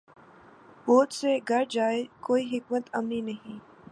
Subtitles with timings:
[0.87, 3.59] بوجھ سے گر جائے کوئی حکمت عملی نہیں